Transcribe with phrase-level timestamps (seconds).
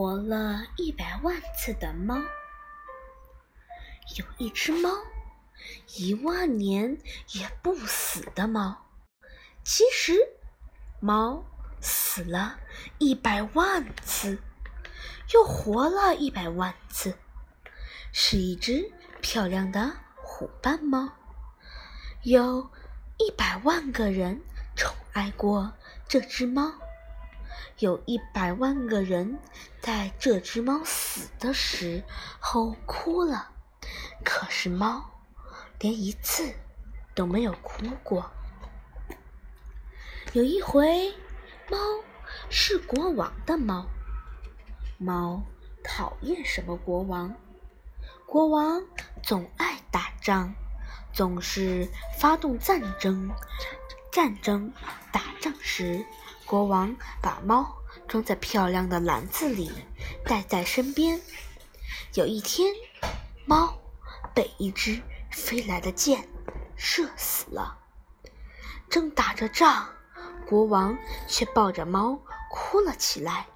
[0.00, 2.16] 活了一百万次的猫。
[4.16, 4.88] 有一只猫，
[5.94, 6.96] 一万年
[7.34, 8.86] 也不死的猫。
[9.62, 10.14] 其实，
[11.00, 11.44] 猫
[11.82, 12.58] 死了
[12.96, 14.38] 一百万次，
[15.34, 17.14] 又活了一百万次，
[18.10, 18.90] 是一只
[19.20, 21.12] 漂亮的虎斑猫。
[22.22, 22.70] 有
[23.18, 24.40] 一百万个人
[24.74, 25.70] 宠爱过
[26.08, 26.72] 这只猫。
[27.78, 29.38] 有一百万个人
[29.80, 32.04] 在这只猫死的时
[32.38, 33.50] 候哭了，
[34.24, 35.10] 可是猫
[35.78, 36.54] 连一次
[37.14, 38.30] 都没有哭过。
[40.32, 41.12] 有一回，
[41.70, 41.78] 猫
[42.48, 43.86] 是国王的猫，
[44.98, 45.42] 猫
[45.82, 47.34] 讨厌什么国王？
[48.26, 48.84] 国王
[49.22, 50.54] 总爱打仗，
[51.12, 51.88] 总是
[52.18, 53.30] 发动战争。
[54.12, 54.72] 战争
[55.12, 56.04] 打仗时。
[56.50, 57.76] 国王把猫
[58.08, 59.70] 装在漂亮的篮子里，
[60.24, 61.20] 带在身边。
[62.14, 62.74] 有一天，
[63.46, 63.78] 猫
[64.34, 66.28] 被一只飞来的箭
[66.74, 67.78] 射死了。
[68.88, 69.90] 正打着仗，
[70.44, 72.18] 国王却抱着猫
[72.50, 73.46] 哭了起来。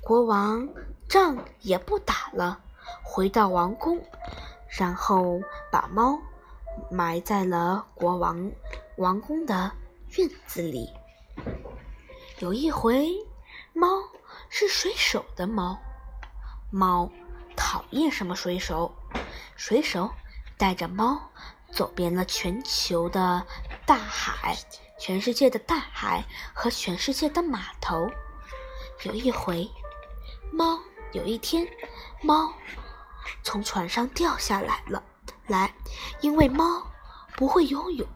[0.00, 0.68] 国王
[1.08, 2.60] 仗也不打了，
[3.02, 4.00] 回到王宫，
[4.68, 5.40] 然后
[5.72, 6.16] 把猫
[6.92, 8.52] 埋在了国王
[8.98, 9.72] 王宫的
[10.16, 10.88] 院子里。
[12.40, 13.26] 有一回，
[13.72, 13.88] 猫
[14.48, 15.76] 是水手的猫，
[16.70, 17.10] 猫
[17.56, 18.94] 讨厌什么水手？
[19.56, 20.08] 水手
[20.56, 21.30] 带着猫
[21.72, 23.44] 走遍了全球的
[23.84, 24.56] 大海，
[25.00, 28.08] 全世界的大海和全世界的码头。
[29.02, 29.68] 有一回，
[30.52, 30.78] 猫
[31.10, 31.66] 有一天，
[32.22, 32.54] 猫
[33.42, 35.02] 从船上掉下来了，
[35.48, 35.74] 来，
[36.20, 36.86] 因为猫
[37.36, 38.06] 不会游泳，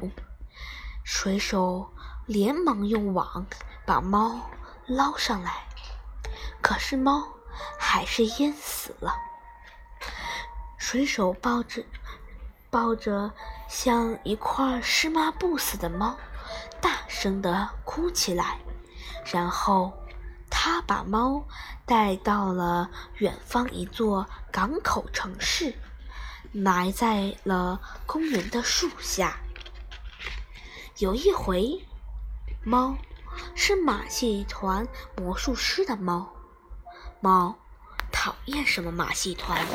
[1.02, 1.92] 水手
[2.26, 3.44] 连忙用网。
[3.84, 4.50] 把猫
[4.86, 5.66] 捞上来，
[6.60, 7.26] 可是猫
[7.78, 9.14] 还是淹死了。
[10.78, 11.84] 水手抱着
[12.70, 13.32] 抱着
[13.68, 16.16] 像一块湿抹布似的猫，
[16.80, 18.58] 大声的哭起来。
[19.32, 19.92] 然后
[20.50, 21.46] 他把猫
[21.86, 25.74] 带到了远方一座港口城市，
[26.52, 29.38] 埋在了公园的树下。
[30.98, 31.86] 有一回，
[32.64, 32.96] 猫。
[33.54, 36.32] 是马戏团魔术师的猫，
[37.20, 37.56] 猫
[38.10, 39.66] 讨厌什么马戏团？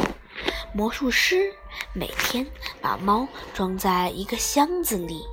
[0.74, 1.54] 魔术师
[1.94, 2.46] 每天
[2.82, 5.26] 把猫装在一个箱子里，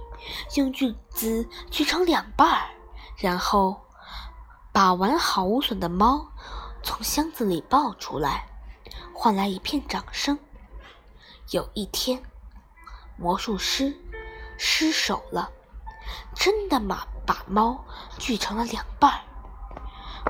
[0.56, 2.70] 用锯子锯成两半，
[3.16, 3.82] 然后
[4.72, 6.32] 把完好无损的猫
[6.82, 8.46] 从箱子里抱出来，
[9.12, 10.38] 换来一片掌声。
[11.50, 12.22] 有一天，
[13.18, 13.94] 魔术师
[14.56, 15.50] 失手了，
[16.34, 17.84] 真的把把猫
[18.18, 19.20] 锯成了两半。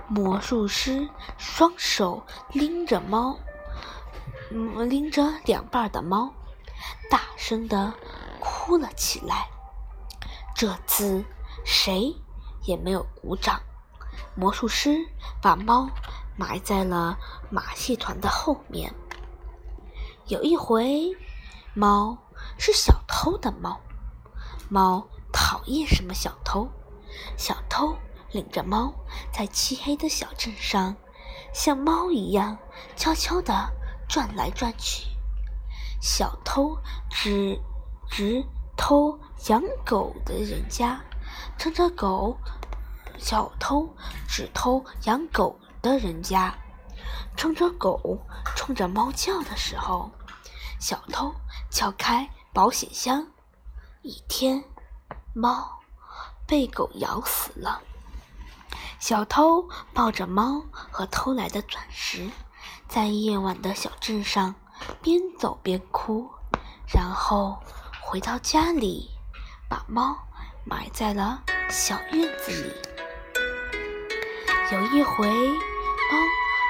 [0.09, 2.23] 魔术师双手
[2.53, 3.39] 拎着猫，
[4.51, 6.33] 拎着两半的猫，
[7.11, 7.93] 大声的
[8.41, 9.49] 哭了起来。
[10.55, 11.25] 这次
[11.65, 12.15] 谁
[12.63, 13.61] 也没有鼓掌。
[14.37, 14.99] 魔术师
[15.41, 15.89] 把猫
[16.37, 17.17] 埋在了
[17.51, 18.93] 马戏团的后面。
[20.27, 21.17] 有一回，
[21.75, 22.19] 猫
[22.59, 23.81] 是小偷的猫，
[24.69, 26.69] 猫讨厌什么小偷？
[27.37, 27.97] 小偷
[28.31, 28.93] 领着猫
[29.33, 30.97] 在漆黑的小镇上，
[31.53, 32.59] 像猫一样
[32.97, 33.71] 悄悄地
[34.09, 35.07] 转来转去。
[36.01, 36.77] 小偷
[37.11, 37.59] 只
[38.11, 38.45] 只
[38.77, 41.01] 偷养狗的人家，
[41.57, 42.37] 乘着狗；
[43.19, 43.89] 小偷
[44.29, 46.55] 只偷养狗的人家，
[47.37, 48.19] 乘着狗
[48.55, 50.11] 冲着猫叫的时候，
[50.79, 51.35] 小偷
[51.71, 53.27] 撬开保险箱。
[54.03, 54.63] 一天，
[55.33, 55.84] 猫。
[56.47, 57.81] 被狗咬死了。
[58.99, 62.31] 小偷抱着猫和偷来的钻石，
[62.89, 64.55] 在夜晚的小镇上
[65.03, 66.31] 边走边哭，
[66.93, 67.63] 然后
[68.03, 69.11] 回到家里，
[69.69, 70.17] 把猫
[70.65, 72.73] 埋在了小院子里。
[74.73, 76.19] 有一回，猫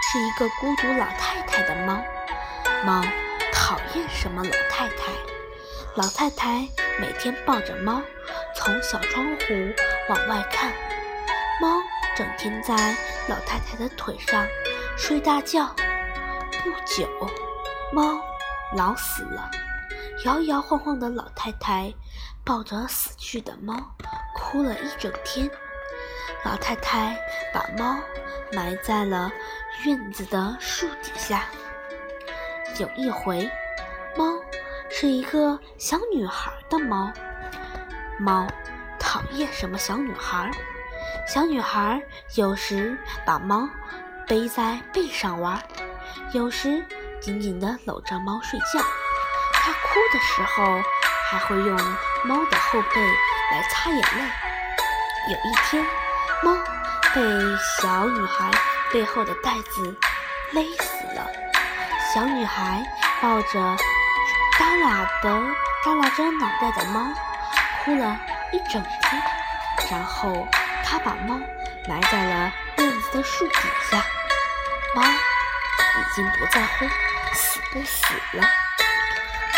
[0.03, 2.03] 是一个孤独老太太的猫，
[2.85, 3.01] 猫
[3.53, 5.13] 讨厌什么老太太？
[5.95, 6.69] 老太太
[6.99, 8.03] 每天抱着猫。
[8.65, 9.45] 从小窗户
[10.09, 10.73] 往外看，
[11.61, 11.83] 猫
[12.17, 12.75] 整天在
[13.29, 14.47] 老太太的腿上
[14.97, 15.67] 睡大觉。
[16.63, 17.07] 不久，
[17.93, 18.25] 猫
[18.75, 19.51] 老死了。
[20.25, 21.93] 摇摇晃晃的老太太
[22.43, 23.77] 抱着死去的猫，
[24.35, 25.51] 哭了一整天。
[26.43, 27.19] 老太太
[27.53, 27.99] 把猫
[28.51, 29.31] 埋在了
[29.85, 31.45] 院子的树底下。
[32.79, 33.47] 有一回，
[34.17, 34.25] 猫
[34.89, 37.13] 是一个小女孩的猫。
[38.19, 38.47] 猫
[38.99, 40.51] 讨厌什么小女孩？
[41.27, 42.01] 小女孩
[42.37, 43.69] 有时把猫
[44.27, 45.61] 背在背上玩，
[46.33, 46.85] 有时
[47.21, 48.81] 紧紧地搂着猫睡觉。
[49.53, 50.81] 它哭的时候，
[51.27, 51.77] 还会用
[52.25, 53.01] 猫的后背
[53.53, 54.25] 来擦眼泪。
[55.31, 55.85] 有一天，
[56.43, 56.55] 猫
[57.15, 57.21] 被
[57.81, 58.51] 小女孩
[58.93, 59.97] 背后的带子
[60.53, 61.27] 勒死了。
[62.13, 62.85] 小女孩
[63.21, 63.77] 抱着
[64.59, 65.43] 耷拉的
[65.85, 67.01] 耷拉着脑袋的猫，
[67.85, 68.19] 哭了
[68.51, 69.23] 一整天。
[69.91, 70.49] 然后，
[70.83, 71.39] 他把猫
[71.87, 73.59] 埋在了院子的树底
[73.91, 74.03] 下。
[74.95, 76.87] 猫已经不在乎
[77.35, 78.49] 死不死了。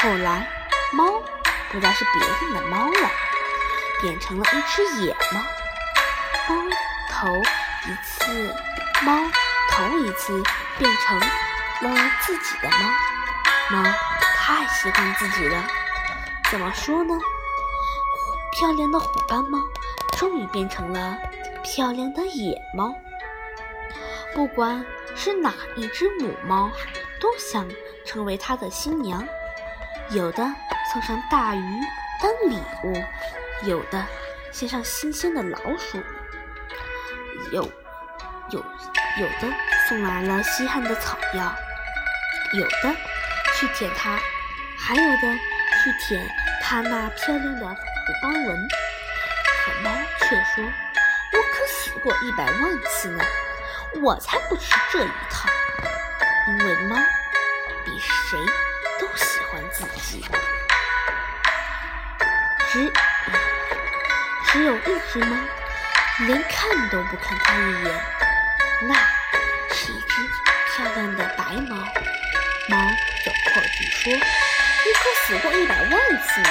[0.00, 0.44] 后来，
[0.92, 1.22] 猫
[1.70, 3.10] 不再是别人的猫了，
[4.00, 5.40] 变成了一只野猫。
[6.48, 6.64] 猫
[7.08, 7.28] 头
[7.86, 8.54] 一次，
[9.02, 9.12] 猫
[9.70, 10.42] 头一次
[10.78, 12.90] 变成了自己的猫。
[13.70, 13.88] 猫
[14.36, 15.62] 太喜欢自己了。
[16.50, 17.14] 怎么说呢？
[18.58, 19.58] 漂亮的虎斑猫
[20.16, 21.18] 终于变成了
[21.62, 22.94] 漂亮的野猫。
[24.34, 24.82] 不管
[25.14, 26.70] 是哪一只母猫，
[27.20, 27.68] 都想
[28.06, 29.26] 成为它的新娘。
[30.10, 30.42] 有的
[30.90, 31.80] 送上大鱼
[32.22, 34.02] 当礼物，有的
[34.52, 35.98] 献上新鲜的老鼠，
[37.52, 37.62] 有
[38.50, 38.58] 有
[39.18, 39.54] 有的
[39.86, 41.54] 送来了稀罕的草药，
[42.54, 42.96] 有的
[43.54, 44.18] 去舔它，
[44.78, 45.34] 还有的
[45.82, 46.26] 去舔
[46.62, 47.76] 它那漂亮的
[48.06, 48.68] 虎斑纹。
[49.64, 50.64] 可猫却说
[51.34, 53.24] ：“我可死过一百万次呢，
[54.00, 55.48] 我才不吃这一套，
[56.48, 56.96] 因为猫
[57.84, 58.38] 比谁。”
[58.98, 60.24] 都喜欢自己，
[62.72, 62.90] 只
[64.46, 65.36] 只有一只猫，
[66.20, 68.00] 连看都不看它一眼。
[68.88, 68.94] 那
[69.74, 70.22] 是一只
[70.74, 71.76] 漂亮的白猫。
[72.70, 72.90] 猫
[73.22, 74.18] 走过去说：“你
[74.94, 76.48] 可死过一百万次呢。”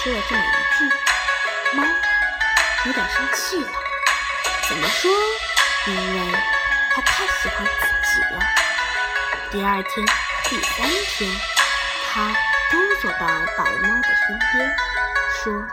[0.00, 0.46] 说了这么一
[0.78, 1.82] 句，猫
[2.86, 3.68] 有点生气了。
[4.68, 5.10] 怎么说？
[5.86, 6.32] 因为
[6.92, 8.40] 它太喜欢自己了。
[9.50, 10.06] 第二天、
[10.44, 11.28] 第三天，
[12.12, 12.32] 它
[12.70, 14.76] 都走到白猫的身边，
[15.42, 15.66] 说：“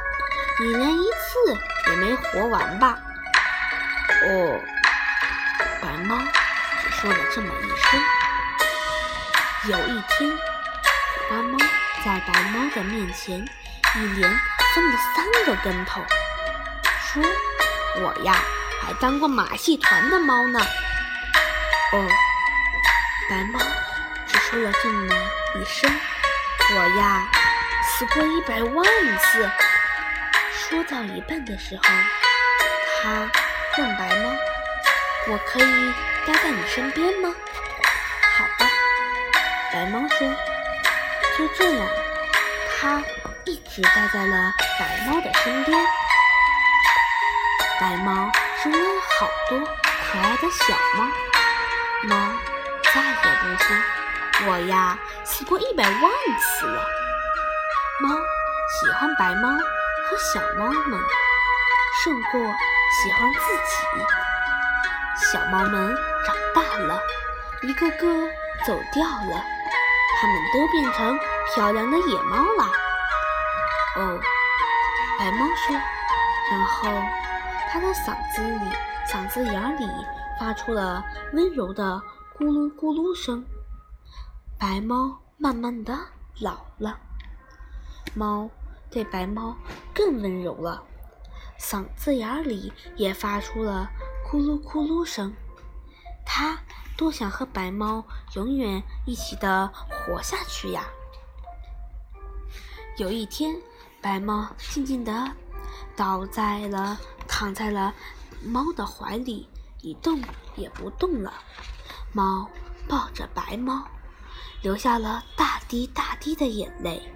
[0.60, 2.98] 你连一次也没活完吧？”
[4.26, 4.60] 哦，
[5.80, 6.18] 白猫
[6.82, 8.02] 只说了这么一声。
[9.66, 10.36] 有一天，
[11.30, 11.60] 白猫
[12.04, 13.48] 在白猫的面前
[13.98, 16.04] 一连翻了三个跟头，
[17.02, 17.24] 说
[18.04, 18.36] ：“我呀，
[18.82, 20.60] 还当过马戏团的猫呢。”
[21.94, 22.08] 哦。
[23.30, 23.60] 白猫
[24.28, 25.16] 只说了这么
[25.56, 25.90] 一声
[26.76, 27.28] ：“我呀，
[27.84, 28.86] 死过一百万
[29.18, 29.50] 次。”
[30.54, 31.84] 说到一半的时候，
[33.02, 33.32] 他
[33.78, 34.30] 问白猫
[35.32, 35.94] ：“我可以
[36.28, 37.34] 待在你身边吗
[38.38, 38.70] ？”“好吧。”
[39.72, 40.28] 白猫说。
[41.38, 41.88] 就这样，
[42.78, 43.02] 他
[43.46, 45.86] 一直待在了白猫的身边。
[47.80, 48.30] 白猫
[48.62, 48.78] 生了
[49.20, 51.04] 好多可爱的小猫，
[52.04, 52.32] 猫。
[52.94, 53.08] 再也
[53.42, 53.76] 不说，
[54.48, 55.94] 我呀死过一百万
[56.40, 56.82] 次了。
[58.02, 61.00] 猫喜欢白猫和小猫们，
[62.04, 63.76] 胜过喜欢自己。
[65.32, 67.02] 小猫们长大了，
[67.64, 68.30] 一个个
[68.66, 69.44] 走掉了，
[70.26, 71.20] 它们都变成
[71.54, 72.64] 漂亮的野猫了。
[73.98, 74.20] 哦，
[75.20, 75.76] 白猫说，
[76.50, 76.90] 然后
[77.70, 78.66] 它的嗓子里、
[79.08, 79.88] 嗓子眼里
[80.40, 82.02] 发出了温柔的。
[82.40, 83.46] 咕噜咕噜声，
[84.60, 85.96] 白猫慢慢的
[86.42, 87.00] 老了，
[88.16, 88.50] 猫
[88.90, 89.56] 对白猫
[89.94, 90.84] 更温柔了，
[91.60, 93.88] 嗓子眼里也发出了
[94.28, 95.32] 咕噜咕噜声。
[96.26, 96.58] 它
[96.98, 98.04] 多想和白猫
[98.36, 100.84] 永远一起的活下去呀！
[102.98, 103.54] 有一天，
[104.02, 105.30] 白猫静静的
[105.96, 106.98] 倒在了，
[107.28, 107.94] 躺在了
[108.42, 109.50] 猫的怀里，
[109.82, 110.22] 一动
[110.56, 111.34] 也不动了。
[112.14, 112.50] 猫
[112.88, 113.84] 抱着白猫，
[114.62, 117.12] 流下了大滴大滴的眼泪。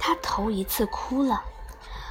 [0.00, 1.44] 它头一次哭了，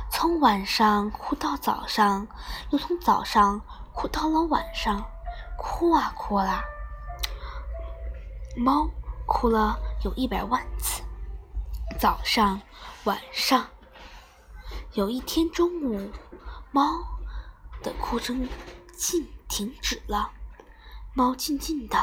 [0.10, 2.26] 从晚上哭到早上，
[2.70, 3.60] 又从早上
[3.94, 5.04] 哭到了晚上，
[5.58, 6.64] 哭啊哭啦。
[8.56, 8.90] 猫
[9.26, 11.04] 哭了有一百万次，
[12.00, 12.62] 早上、
[13.04, 13.68] 晚上。
[14.94, 16.10] 有一天中午，
[16.72, 17.04] 猫
[17.84, 18.48] 的哭声
[18.96, 20.32] 静停止了。
[21.14, 21.98] 猫静静的，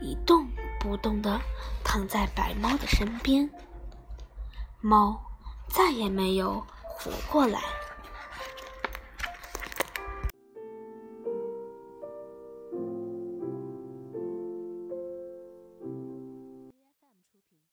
[0.00, 0.48] 一动
[0.78, 1.38] 不动的
[1.84, 3.50] 躺在白猫的身边。
[4.80, 5.20] 猫
[5.68, 7.60] 再也没有活过来。